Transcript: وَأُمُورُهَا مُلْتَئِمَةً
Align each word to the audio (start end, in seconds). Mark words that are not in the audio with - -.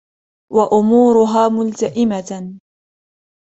وَأُمُورُهَا 0.51 1.47
مُلْتَئِمَةً 1.49 2.57